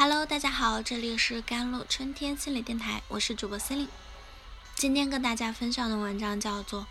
[0.00, 3.88] Hello，大家好，这里是甘露春天心理电台，我是主播思玲。
[4.76, 6.82] 今天跟大家分享的文章叫做《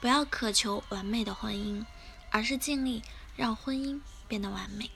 [0.00, 1.84] 不要渴求完美的婚姻，
[2.30, 3.02] 而是尽力
[3.36, 4.86] 让婚姻变得完美》。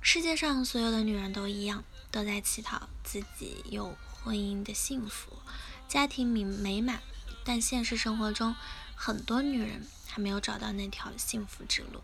[0.00, 5.38] 世界上所有的女人都一样，都在乞讨自己有婚姻的幸福，
[5.86, 7.00] 家庭美美满，
[7.44, 8.56] 但现实生活中，
[8.96, 12.02] 很多女人还没有找到那条幸福之路。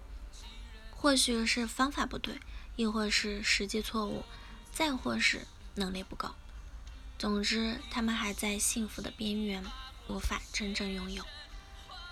[0.93, 2.39] 或许是方法不对。
[2.79, 4.25] 亦或是实际错误，
[4.73, 6.37] 再或是能力不够。
[7.19, 9.65] 总之，他们还在幸福的边缘，
[10.07, 11.25] 无法真正拥有。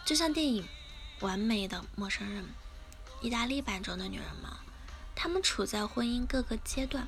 [0.05, 0.65] 就像电影
[1.25, 2.43] 《完美的陌生人》，
[3.25, 4.51] 意大利版中的女人们，
[5.15, 7.07] 她们处在婚姻各个阶段，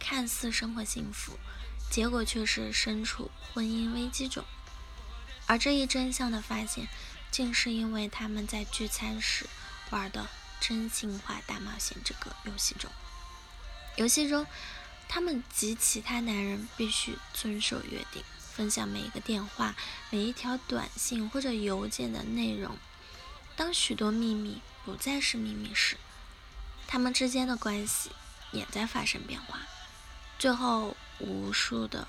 [0.00, 1.38] 看似生活幸福，
[1.88, 4.44] 结果却是身处婚姻危机中。
[5.46, 6.88] 而这一真相的发现，
[7.30, 9.46] 竟是因为他们在聚餐时
[9.90, 10.26] 玩的。
[10.68, 12.90] 真心话大冒险这个游戏中，
[13.94, 14.44] 游戏中，
[15.08, 18.20] 他们及其他男人必须遵守约定，
[18.52, 19.76] 分享每一个电话、
[20.10, 22.76] 每一条短信或者邮件的内容。
[23.54, 25.96] 当许多秘密不再是秘密时，
[26.88, 28.10] 他们之间的关系
[28.50, 29.60] 也在发生变化。
[30.36, 32.08] 最后，无数的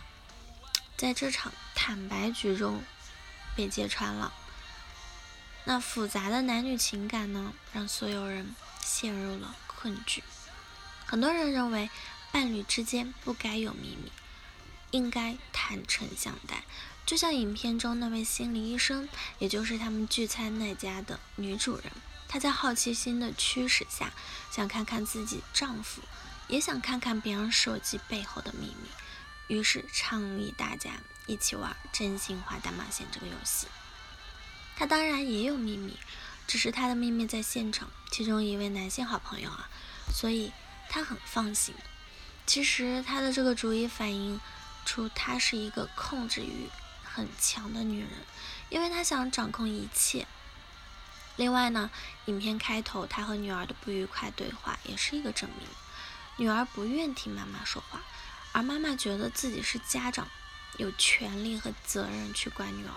[0.98, 2.82] 在这场坦白局中
[3.56, 4.34] 被揭穿了。
[5.70, 10.24] 那复杂的男女情感呢，让所有人陷入了困局。
[11.06, 11.90] 很多人认为，
[12.32, 14.10] 伴侣之间不该有秘密，
[14.92, 16.64] 应该坦诚相待。
[17.06, 19.10] 就像影片中那位心理医生，
[19.40, 21.92] 也就是他们聚餐那家的女主人，
[22.30, 24.14] 她在好奇心的驱使下，
[24.50, 26.02] 想看看自己丈夫，
[26.48, 28.90] 也想看看别人手机背后的秘密，
[29.54, 30.92] 于是倡议大家
[31.26, 33.68] 一起玩真心话大冒险这个游戏。
[34.78, 35.98] 他当然也有秘密，
[36.46, 39.68] 只是他的秘密在现场，其中一位男性好朋友啊，
[40.14, 40.54] 所以
[40.88, 41.74] 他很放心。
[42.46, 44.40] 其实他的这个主意反映
[44.86, 46.70] 出他是一个控制欲
[47.04, 48.10] 很强的女人，
[48.70, 50.28] 因为她想掌控一切。
[51.38, 51.90] 另外呢，
[52.26, 55.68] 影片开头他和女儿的不愉快对话也是一个证明。
[56.38, 58.04] 女儿不愿听妈妈说话，
[58.52, 60.28] 而妈妈觉得自己是家长，
[60.78, 62.94] 有权利和责任去管女儿。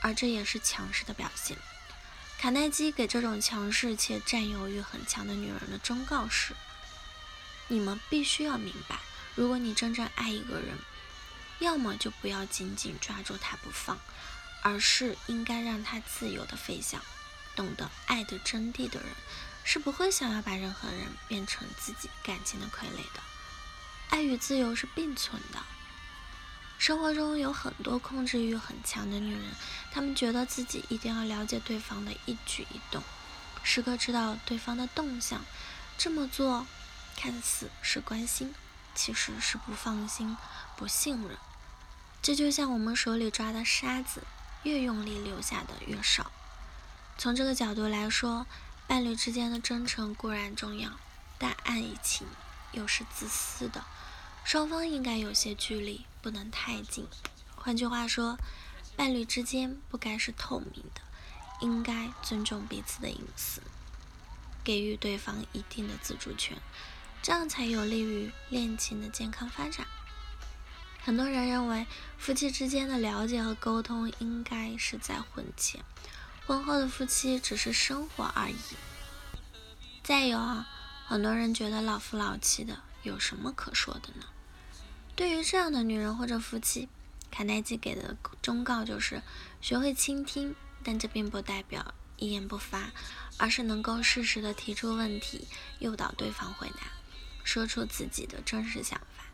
[0.00, 1.56] 而这也是强势的表现。
[2.38, 6.54] 卡耐基给这种强势且占有欲很强的女人的忠告是：
[7.66, 9.00] 你们必须要明白，
[9.34, 10.78] 如果你真正爱一个人，
[11.58, 13.98] 要么就不要紧紧抓住他不放，
[14.62, 17.02] 而是应该让他自由的飞翔。
[17.56, 19.08] 懂得爱的真谛的人，
[19.64, 23.20] 是不会想要把任何人变成自己感情的傀儡的。
[24.10, 25.60] 爱与自由是并存的。
[26.78, 29.42] 生活中有很多控制欲很强的女人，
[29.90, 33.02] 她们觉得自己一定要了解对方的一举一动，
[33.64, 35.44] 时刻知道对方的动向。
[35.98, 36.64] 这么做
[37.16, 38.54] 看似是关心，
[38.94, 40.36] 其实是不放心、
[40.76, 41.36] 不信任。
[42.22, 44.22] 这就像我们手里抓的沙子，
[44.62, 46.30] 越用力留下的越少。
[47.16, 48.46] 从这个角度来说，
[48.86, 50.92] 伴侣之间的真诚固然重要，
[51.38, 52.28] 但爱情
[52.70, 53.84] 又是自私的。
[54.48, 57.06] 双方应该有些距离，不能太近。
[57.54, 58.38] 换句话说，
[58.96, 61.02] 伴侣之间不该是透明的，
[61.60, 63.60] 应该尊重彼此的隐私，
[64.64, 66.56] 给予对方一定的自主权，
[67.20, 69.86] 这样才有利于恋情的健康发展。
[71.04, 71.86] 很多人认为，
[72.16, 75.84] 夫妻之间的了解和沟通应该是在婚前，
[76.46, 78.56] 婚后的夫妻只是生活而已。
[80.02, 80.66] 再有啊，
[81.06, 84.24] 很多人觉得老夫老妻的有什么可说的呢？
[85.18, 86.88] 对于这样的女人或者夫妻，
[87.28, 89.20] 卡耐基给的忠告就是
[89.60, 92.92] 学会倾听，但这并不代表一言不发，
[93.36, 95.48] 而是能够适时的提出问题，
[95.80, 96.82] 诱导对方回答，
[97.42, 99.24] 说出自己的真实想法。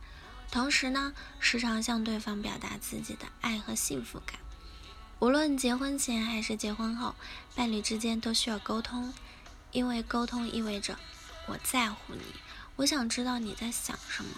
[0.51, 4.39] 同时呢，时常向对方表达自己的爱和幸福感。
[5.19, 7.15] 无论结婚前还是结婚后，
[7.55, 9.13] 伴侣之间都需要沟通，
[9.71, 10.99] 因为沟通意味着
[11.47, 12.23] 我在乎你，
[12.77, 14.31] 我想知道你在想什么。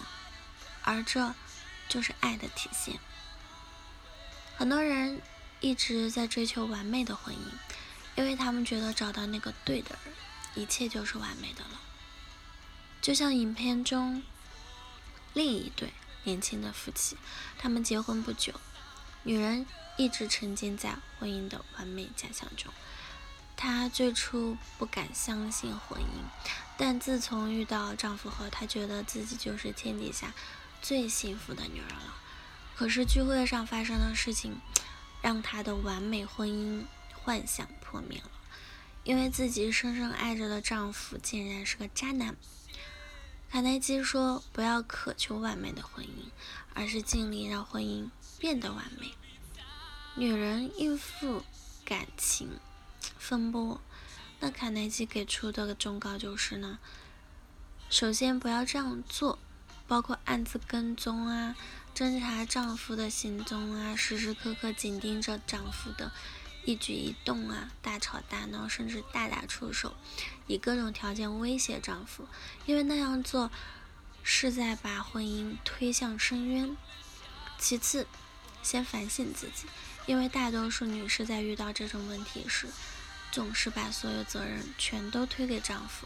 [0.83, 1.33] 而这
[1.87, 2.99] 就是爱的体现。
[4.57, 5.21] 很多人
[5.59, 7.39] 一直在追求完美的婚姻，
[8.15, 10.13] 因为他们觉得找到那个对的人，
[10.55, 11.81] 一切就是完美的了。
[13.01, 14.23] 就像影片中
[15.33, 15.93] 另一对
[16.23, 17.15] 年轻的夫妻，
[17.57, 18.53] 他们结婚不久，
[19.23, 22.73] 女人一直沉浸在婚姻的完美假象中。
[23.55, 26.23] 她最初不敢相信婚姻，
[26.77, 30.33] 但自从遇到丈夫后，她觉得自己就是天底下。
[30.87, 32.15] 最幸福的女人了，
[32.73, 34.61] 可是聚会上发生的事情，
[35.21, 38.31] 让她的完美婚姻幻想破灭了。
[39.03, 42.37] 因为自己深深爱着的丈夫竟然是个渣男，
[43.51, 46.31] 卡耐基说：“不要渴求完美的婚姻，
[46.73, 48.09] 而是尽力让婚姻
[48.39, 49.11] 变得完美。”
[50.15, 51.43] 女人应付
[51.83, 52.61] 感情
[53.19, 53.81] 风波，
[54.39, 56.79] 那卡耐基给出的忠告就是呢：
[57.89, 59.37] 首先不要这样做，
[59.87, 61.55] 包括暗自跟踪啊。
[61.95, 66.11] 侦查丈夫的行踪啊，时时刻刻紧盯着丈夫的
[66.63, 69.95] 一举一动啊，大吵大闹，甚至大打出手，
[70.45, 72.27] 以各种条件威胁丈夫，
[72.67, 73.49] 因为那样做
[74.21, 76.77] 是在把婚姻推向深渊。
[77.57, 78.05] 其次，
[78.61, 79.65] 先反省自己，
[80.05, 82.67] 因为大多数女士在遇到这种问题时，
[83.31, 86.05] 总是把所有责任全都推给丈夫，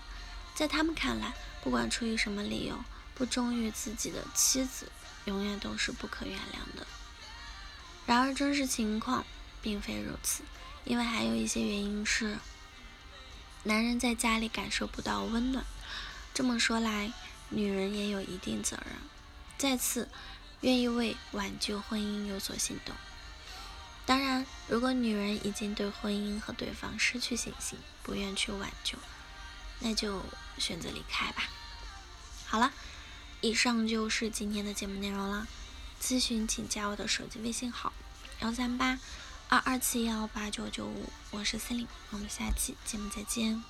[0.55, 2.81] 在他们看来，不管出于什么理由，
[3.21, 4.91] 不忠于自己的妻子。
[5.25, 6.87] 永远都是不可原谅的。
[8.07, 9.23] 然而，真实情况
[9.61, 10.41] 并非如此，
[10.83, 12.39] 因为还有一些原因是，
[13.61, 15.63] 男人在家里感受不到温暖。
[16.33, 17.13] 这么说来，
[17.49, 18.95] 女人也有一定责任。
[19.59, 20.09] 再次，
[20.61, 22.95] 愿意为挽救婚姻有所行动。
[24.07, 28.97] 当然，如果女人已经对婚姻和对方失去信心，不愿去挽救，
[29.81, 30.23] 那就
[30.57, 31.43] 选择离开吧。
[32.47, 32.73] 好了。
[33.41, 35.47] 以上就是今天的节目内容了。
[35.99, 37.91] 咨询请加我的手机微信号：
[38.39, 38.99] 幺三八
[39.49, 43.63] 二二七幺八九九五，我是森林，我们下期节目再见。